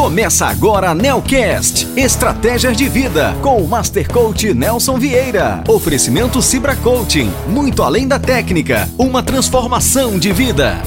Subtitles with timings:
[0.00, 5.62] Começa agora a Nelcast, Estratégias de Vida, com o Master Coach Nelson Vieira.
[5.68, 10.82] Oferecimento Cibra Coaching, muito além da técnica, uma transformação de vida.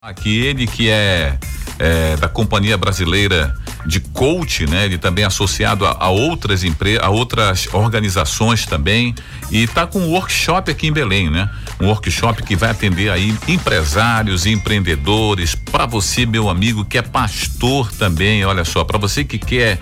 [0.00, 1.38] Aqui ele que é,
[1.78, 3.54] é da Companhia Brasileira
[3.88, 4.84] de coach, né?
[4.84, 9.14] Ele também é associado a, a outras empresas, a outras organizações também
[9.50, 11.48] e está com um workshop aqui em Belém, né?
[11.80, 17.90] Um workshop que vai atender aí empresários empreendedores, para você, meu amigo, que é pastor
[17.92, 19.80] também, olha só, para você que quer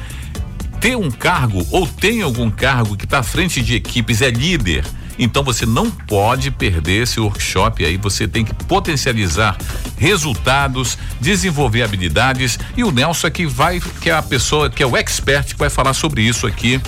[0.81, 4.85] ter um cargo ou tem algum cargo que está à frente de equipes, é líder,
[5.19, 9.57] então você não pode perder esse workshop aí, você tem que potencializar
[9.97, 12.59] resultados, desenvolver habilidades.
[12.77, 15.71] E o Nelson aqui vai, que é a pessoa, que é o expert que vai
[15.71, 16.81] falar sobre isso aqui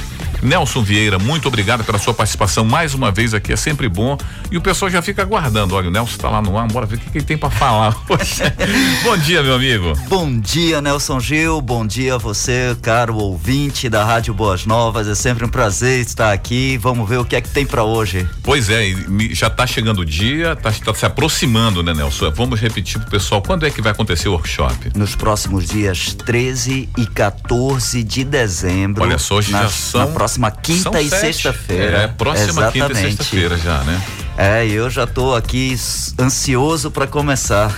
[0.42, 4.16] Nelson Vieira, muito obrigado pela sua participação mais uma vez aqui, é sempre bom.
[4.50, 5.74] E o pessoal já fica aguardando.
[5.74, 7.50] Olha, o Nelson está lá no ar, bora ver o que, que ele tem para
[7.50, 7.96] falar.
[9.04, 9.92] bom dia, meu amigo.
[10.08, 11.60] Bom dia, Nelson Gil.
[11.60, 15.08] Bom dia a você, caro ouvinte da Rádio Boas Novas.
[15.08, 16.78] É sempre um prazer estar aqui.
[16.78, 18.28] Vamos ver o que é que tem para hoje.
[18.42, 18.94] Pois é,
[19.32, 22.30] já está chegando o dia, está tá se aproximando, né, Nelson?
[22.30, 24.92] Vamos repetir pro pessoal, quando é que vai acontecer o workshop?
[24.96, 29.02] Nos próximos dias 13 e 14 de dezembro.
[29.02, 31.98] Olha só, hoje já são próxima quinta e sexta-feira.
[31.98, 32.72] É, próxima Exatamente.
[32.72, 34.02] quinta e sexta-feira já, né?
[34.36, 35.74] É, eu já tô aqui
[36.20, 37.74] ansioso para começar.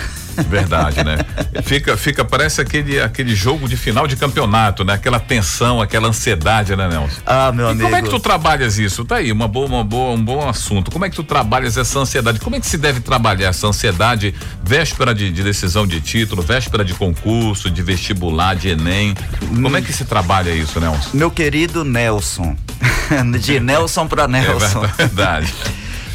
[0.48, 1.18] Verdade, né?
[1.62, 4.94] Fica, fica, parece aquele, aquele jogo de final de campeonato, né?
[4.94, 7.20] Aquela tensão, aquela ansiedade, né, Nelson?
[7.26, 7.84] Ah, meu e amigo.
[7.84, 9.04] Como é que tu trabalhas isso?
[9.04, 10.90] Tá aí, uma boa, uma boa, um bom assunto.
[10.90, 12.40] Como é que tu trabalhas essa ansiedade?
[12.40, 16.84] Como é que se deve trabalhar essa ansiedade véspera de, de decisão de título, véspera
[16.84, 19.14] de concurso, de vestibular, de Enem?
[19.48, 21.10] Como é que se trabalha isso, Nelson?
[21.14, 22.56] Meu querido Nelson,
[23.40, 24.84] de Nelson para Nelson.
[24.84, 25.54] É verdade.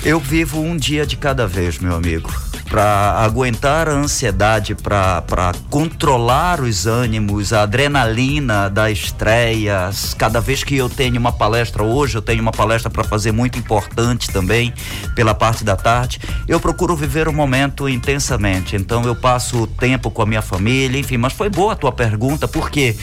[0.03, 2.31] Eu vivo um dia de cada vez, meu amigo
[2.69, 9.89] para aguentar a ansiedade, para controlar os ânimos, a adrenalina da estreia.
[10.17, 13.57] Cada vez que eu tenho uma palestra, hoje eu tenho uma palestra para fazer muito
[13.57, 14.73] importante também,
[15.16, 18.75] pela parte da tarde, eu procuro viver o momento intensamente.
[18.75, 21.17] Então eu passo tempo com a minha família, enfim.
[21.17, 22.95] Mas foi boa a tua pergunta, por quê?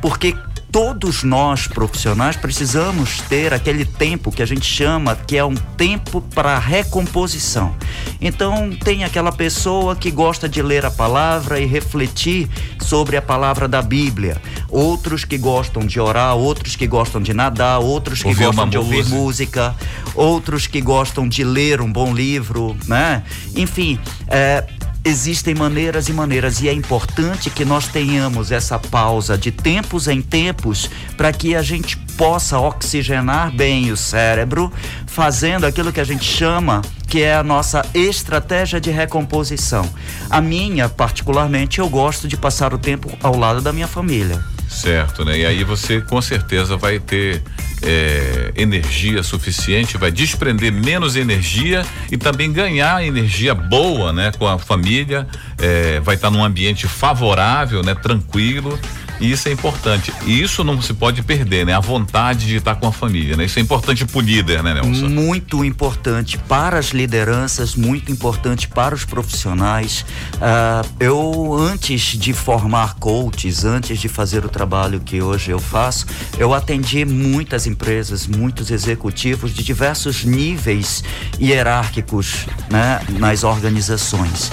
[0.00, 0.34] Porque
[0.70, 6.20] todos nós profissionais precisamos ter aquele tempo que a gente chama que é um tempo
[6.20, 7.74] para recomposição.
[8.20, 12.48] Então, tem aquela pessoa que gosta de ler a palavra e refletir
[12.80, 17.80] sobre a palavra da Bíblia, outros que gostam de orar, outros que gostam de nadar,
[17.80, 19.74] outros que ouvir gostam de ouvir música,
[20.14, 23.22] outros que gostam de ler um bom livro, né?
[23.54, 24.64] Enfim, é,
[25.08, 30.20] existem maneiras e maneiras e é importante que nós tenhamos essa pausa de tempos em
[30.20, 34.70] tempos para que a gente possa oxigenar bem o cérebro,
[35.06, 39.88] fazendo aquilo que a gente chama que é a nossa estratégia de recomposição.
[40.28, 44.44] A minha, particularmente, eu gosto de passar o tempo ao lado da minha família.
[44.68, 45.38] Certo, né?
[45.38, 47.42] E aí você com certeza vai ter
[47.82, 54.30] é, energia suficiente, vai desprender menos energia e também ganhar energia boa, né?
[54.38, 55.26] Com a família,
[55.58, 57.94] é, vai estar num ambiente favorável, né?
[57.94, 58.78] Tranquilo
[59.20, 60.12] e isso é importante.
[60.24, 61.74] E isso não se pode perder, né?
[61.74, 63.44] A vontade de estar com a família, né?
[63.44, 65.08] Isso é importante para o líder, né, Nelson?
[65.08, 70.04] Muito importante para as lideranças, muito importante para os profissionais.
[70.34, 76.06] Uh, eu, antes de formar coaches, antes de fazer o trabalho que hoje eu faço,
[76.38, 81.02] eu atendi muitas empresas, muitos executivos de diversos níveis
[81.40, 83.00] hierárquicos, né?
[83.18, 84.50] Nas organizações.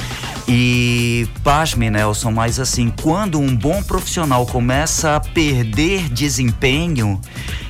[0.47, 7.19] E pasme, Nelson, mas assim, quando um bom profissional começa a perder desempenho,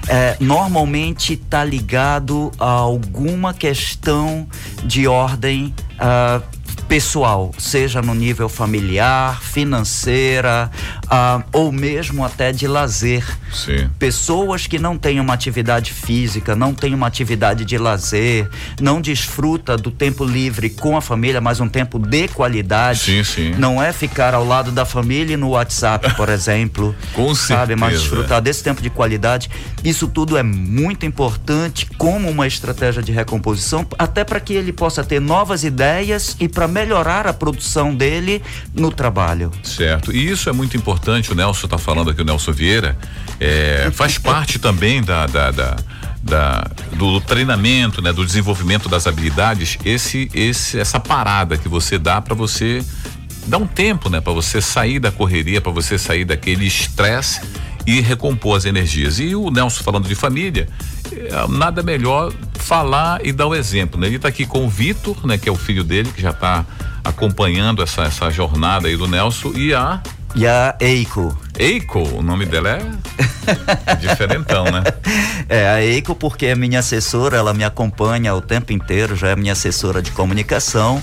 [0.08, 4.48] é, normalmente está ligado a alguma questão
[4.84, 6.44] de ordem uh,
[6.88, 10.70] pessoal, seja no nível familiar, financeira
[11.06, 13.26] uh, ou mesmo até de lazer.
[13.52, 13.90] Sim.
[13.98, 18.50] Pessoas que não têm uma atividade física, não têm uma atividade de lazer,
[18.80, 23.00] não desfruta do tempo livre com a família, mas um tempo de qualidade.
[23.00, 23.56] Sim, sim.
[23.58, 26.96] Não é ficar ao lado da família no WhatsApp, por exemplo.
[27.14, 27.78] com sabe, certeza.
[27.78, 29.50] mas desfrutar desse tempo de qualidade.
[29.84, 35.04] Isso tudo é muito importante como uma estratégia de recomposição, até para que ele possa
[35.04, 38.42] ter novas ideias e para melhorar a produção dele
[38.74, 39.52] no trabalho.
[39.64, 40.12] Certo.
[40.12, 40.95] E isso é muito importante,
[41.32, 42.98] o Nelson está falando aqui, o Nelson Vieira,
[43.40, 45.76] é, faz parte também da, da, da
[46.26, 52.20] da, do treinamento, né, do desenvolvimento das habilidades, esse, esse, essa parada que você dá
[52.20, 52.84] para você
[53.46, 57.42] dar um tempo, né, para você sair da correria, para você sair daquele estresse
[57.86, 59.20] e recompor as energias.
[59.20, 60.68] E o Nelson falando de família,
[61.12, 64.08] é, nada melhor falar e dar o exemplo, né?
[64.08, 66.66] Ele está aqui com o Vitor, né, que é o filho dele, que já está
[67.04, 70.02] acompanhando essa, essa jornada aí do Nelson e a
[70.36, 70.76] e a
[71.58, 72.00] Eiko.
[72.00, 74.84] O nome dela é diferentão, né?
[75.48, 79.36] É, a Eiko porque é minha assessora, ela me acompanha o tempo inteiro, já é
[79.36, 81.02] minha assessora de comunicação.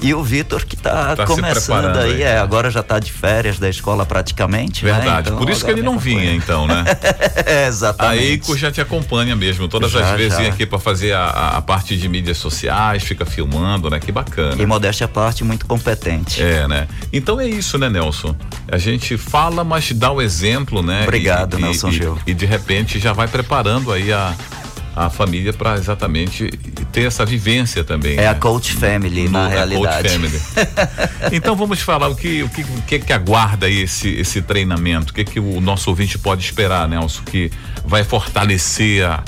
[0.00, 3.60] E o Vitor que está tá começando aí, aí, é, agora já está de férias
[3.60, 4.84] da escola praticamente.
[4.84, 4.92] Né?
[4.92, 5.20] Verdade, né?
[5.20, 6.84] então, por isso que ele não vinha então, né?
[7.46, 8.20] é, exatamente.
[8.20, 11.28] A Eiko já te acompanha mesmo, todas já, as vezes vem aqui para fazer a,
[11.56, 14.00] a, parte de mídias sociais, fica filmando, né?
[14.00, 14.60] Que bacana.
[14.60, 16.42] E modéstia à parte, muito competente.
[16.42, 16.88] É, né?
[17.12, 18.34] Então é isso, né, Nelson?
[18.66, 21.04] A gente fala, mas dá o exemplo, né?
[21.04, 22.18] Obrigado, e, Nelson e, Gil.
[22.26, 24.34] E, e de repente já vai preparando aí a,
[24.94, 26.50] a família para exatamente
[26.92, 28.14] ter essa vivência também.
[28.14, 28.28] É né?
[28.28, 30.08] a Coach Family, no, na realidade.
[30.08, 30.40] Coach Family.
[31.32, 35.14] então vamos falar o que o que, o que, que aguarda esse, esse treinamento, o
[35.14, 37.50] que, que o nosso ouvinte pode esperar, Nelson, que
[37.84, 39.22] vai fortalecer a,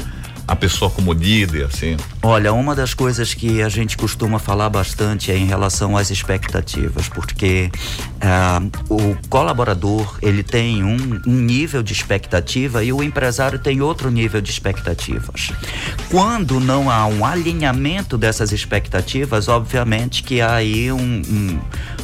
[0.46, 1.96] a pessoa como líder, assim?
[2.22, 7.08] Olha, uma das coisas que a gente costuma falar bastante é em relação às expectativas,
[7.08, 7.70] porque
[8.16, 14.10] uh, o colaborador ele tem um, um, nível de expectativa e o empresário tem outro
[14.10, 15.50] nível de expectativas.
[16.10, 21.58] Quando não há um alinhamento dessas expectativas, obviamente que há aí um, um,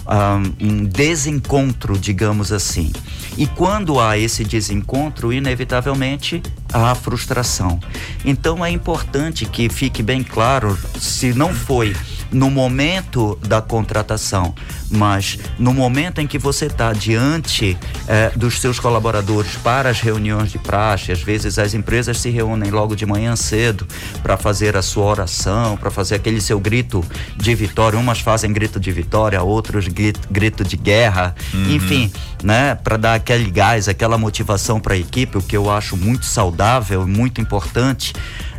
[0.06, 2.90] ah, um desencontro, digamos assim.
[3.36, 6.42] E quando há esse desencontro, inevitavelmente
[6.72, 7.80] há frustração.
[8.24, 11.94] Então é importante que fique bem claro, se não foi
[12.32, 14.54] no momento da contratação,
[14.90, 17.76] mas no momento em que você está diante
[18.08, 22.70] eh, dos seus colaboradores para as reuniões de praxe, às vezes as empresas se reúnem
[22.70, 23.86] logo de manhã cedo
[24.22, 27.04] para fazer a sua oração, para fazer aquele seu grito
[27.36, 27.98] de vitória.
[27.98, 31.70] Umas fazem grito de vitória, outros grito, grito de guerra, uhum.
[31.70, 32.12] enfim,
[32.42, 36.26] né, para dar aquele gás, aquela motivação para a equipe, o que eu acho muito
[36.26, 38.12] saudável, muito importante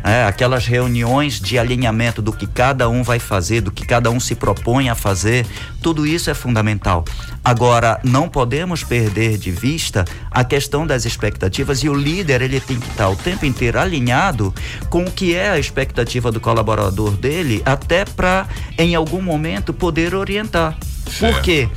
[0.04, 4.18] é, aquelas reuniões de alinhamento do que cada um vai fazer, do que cada um
[4.18, 5.46] se propõe a fazer,
[5.80, 7.04] tudo isso é fundamental.
[7.44, 12.78] Agora, não podemos perder de vista a questão das expectativas e o líder ele tem
[12.78, 14.54] que estar o tempo inteiro alinhado
[14.88, 18.46] com o que é a expectativa do colaborador dele, até para
[18.78, 20.76] em algum momento poder orientar.
[21.10, 21.34] Certo.
[21.34, 21.68] Por quê?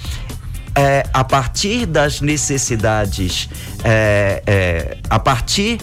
[0.78, 3.50] É, a partir das necessidades,
[3.84, 5.80] é, é, a partir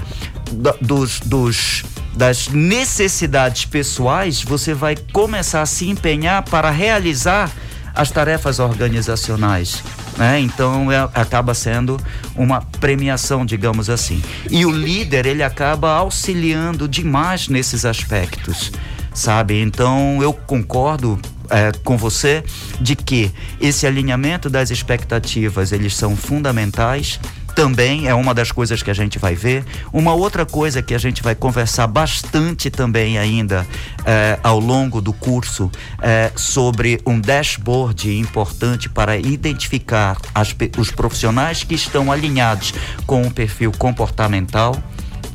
[0.81, 1.83] dos, dos
[2.15, 7.51] das necessidades pessoais, você vai começar a se empenhar para realizar
[7.95, 9.83] as tarefas organizacionais.
[10.17, 10.41] Né?
[10.41, 11.99] Então é, acaba sendo
[12.37, 14.23] uma premiação, digamos assim.
[14.51, 18.73] E o líder ele acaba auxiliando demais nesses aspectos,
[19.15, 19.61] sabe?
[19.61, 21.19] Então eu concordo
[21.51, 22.45] é, com você
[22.81, 23.31] de que
[23.61, 27.19] esse alinhamento das expectativas eles são fundamentais
[27.55, 29.65] também é uma das coisas que a gente vai ver.
[29.93, 33.67] Uma outra coisa que a gente vai conversar bastante também ainda
[34.05, 35.71] é, ao longo do curso
[36.01, 42.75] é sobre um dashboard importante para identificar as, os profissionais que estão alinhados
[43.07, 44.77] com o perfil comportamental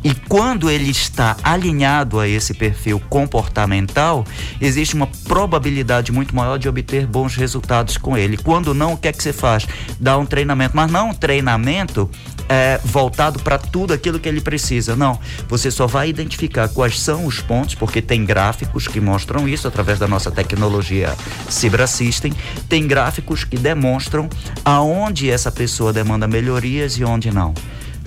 [0.07, 4.23] e quando ele está alinhado a esse perfil comportamental,
[4.61, 8.37] existe uma probabilidade muito maior de obter bons resultados com ele.
[8.37, 9.67] Quando não, o que é que você faz?
[9.99, 12.09] Dá um treinamento, mas não um treinamento
[12.47, 14.95] é, voltado para tudo aquilo que ele precisa.
[14.95, 15.19] Não.
[15.49, 19.99] Você só vai identificar quais são os pontos, porque tem gráficos que mostram isso através
[19.99, 21.13] da nossa tecnologia
[21.49, 22.31] Cibra System.
[22.69, 24.29] Tem gráficos que demonstram
[24.63, 27.53] aonde essa pessoa demanda melhorias e onde não.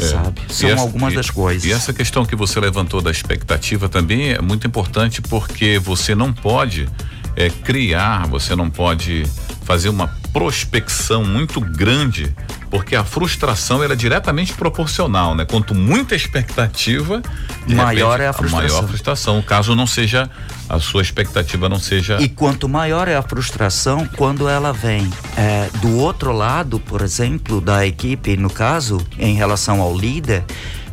[0.02, 0.08] É.
[0.08, 0.40] Sabe?
[0.48, 1.64] São essa, algumas das coisas.
[1.64, 6.32] E essa questão que você levantou da expectativa também é muito importante porque você não
[6.32, 6.88] pode
[7.36, 9.24] é, criar, você não pode
[9.64, 12.34] fazer uma prospecção muito grande,
[12.70, 15.44] porque a frustração era diretamente proporcional, né?
[15.44, 17.22] Quanto muita expectativa,
[17.66, 18.58] maior repente, é a frustração.
[18.58, 20.30] A maior a frustração, caso não seja
[20.70, 22.18] a sua expectativa não seja.
[22.20, 27.60] E quanto maior é a frustração quando ela vem é, do outro lado, por exemplo,
[27.60, 30.44] da equipe, no caso, em relação ao líder,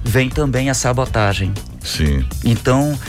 [0.03, 1.53] vem também a sabotagem.
[1.83, 2.25] Sim.
[2.43, 2.99] Então,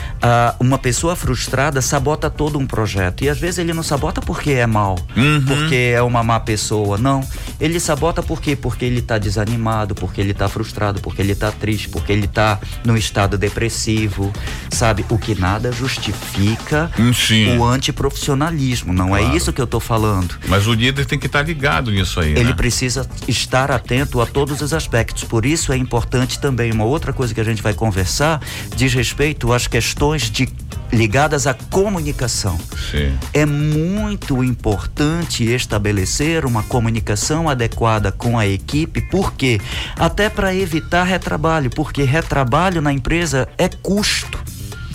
[0.58, 3.24] uma pessoa frustrada sabota todo um projeto.
[3.24, 5.44] E às vezes ele não sabota porque é mal, uhum.
[5.46, 6.98] porque é uma má pessoa.
[6.98, 7.22] Não.
[7.60, 8.56] Ele sabota por quê?
[8.56, 12.58] Porque ele está desanimado, porque ele está frustrado, porque ele está triste, porque ele está
[12.84, 14.32] no estado depressivo.
[14.70, 15.04] Sabe?
[15.08, 17.56] O que nada justifica Sim.
[17.56, 18.92] o antiprofissionalismo.
[18.92, 19.34] Não é claro.
[19.34, 20.34] é isso que eu estou falando.
[20.46, 22.32] Mas o líder tem que estar tá ligado nisso aí.
[22.32, 22.52] Ele né?
[22.52, 25.24] precisa estar atento a todos os aspectos.
[25.24, 28.40] Por isso é importante também uma outra coisa que a gente vai conversar
[28.76, 30.48] diz respeito às questões de
[30.92, 32.58] ligadas à comunicação.
[32.90, 33.16] Sim.
[33.32, 39.60] É muito importante estabelecer uma comunicação adequada com a equipe, porque
[39.96, 44.38] até para evitar retrabalho, porque retrabalho na empresa é custo.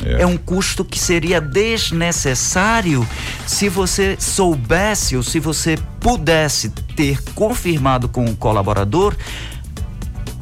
[0.05, 0.23] É.
[0.23, 3.07] é um custo que seria desnecessário
[3.47, 9.15] se você soubesse ou se você pudesse ter confirmado com o colaborador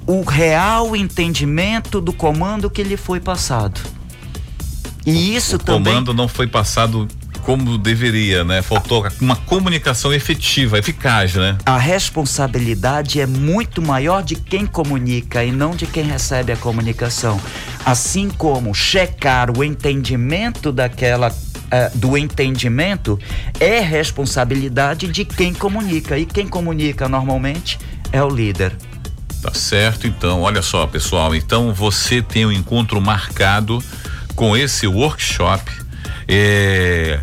[0.07, 3.79] o real entendimento do comando que lhe foi passado.
[5.05, 5.93] E isso o também.
[5.93, 7.07] O comando não foi passado
[7.41, 8.61] como deveria, né?
[8.61, 11.57] Faltou uma comunicação efetiva, eficaz, né?
[11.65, 17.39] A responsabilidade é muito maior de quem comunica e não de quem recebe a comunicação.
[17.85, 23.19] Assim como checar o entendimento daquela uh, do entendimento
[23.59, 26.17] é responsabilidade de quem comunica.
[26.17, 27.79] E quem comunica normalmente
[28.11, 28.75] é o líder.
[29.41, 31.33] Tá certo, então, olha só, pessoal.
[31.33, 33.83] Então você tem um encontro marcado
[34.41, 35.71] com esse workshop
[36.27, 37.19] é,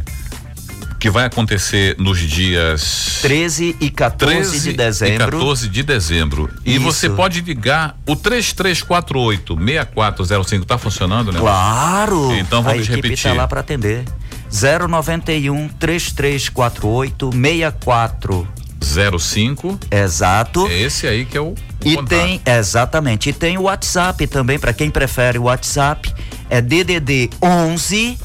[1.01, 5.17] que vai acontecer nos dias 13 e 14 13 de dezembro.
[5.17, 6.49] E 14 de dezembro.
[6.65, 6.85] E Isso.
[6.85, 11.41] você pode ligar o 3348 6405 tá funcionando, né?
[11.41, 12.33] Claro.
[12.37, 13.25] Então vamos A repetir.
[13.25, 14.05] Tá lá para atender.
[14.53, 19.81] 091 3348 6405.
[19.91, 20.69] Exato.
[20.69, 22.11] É esse aí que é o, o E contato.
[22.11, 26.15] tem exatamente, e tem o WhatsApp também para quem prefere o WhatsApp,
[26.51, 28.19] é DDD 11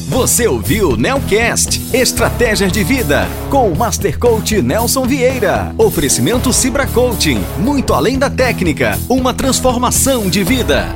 [0.09, 5.71] Você ouviu Nelcast Estratégias de Vida com o Master Coach Nelson Vieira.
[5.77, 10.95] Oferecimento Cibra Coaching, muito além da técnica, uma transformação de vida.